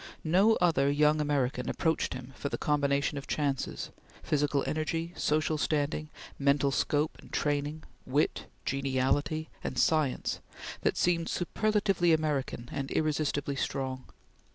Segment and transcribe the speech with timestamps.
[0.23, 3.91] No other young American approached him for the combination of chances
[4.23, 10.39] physical energy, social standing, mental scope and training, wit, geniality, and science,
[10.81, 14.05] that seemed superlatively American and irresistibly strong.